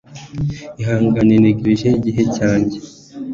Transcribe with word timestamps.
Ihangane 0.81 1.33
ntegereje 1.41 1.87
igihe 1.99 2.23
cyanjye 2.35 2.77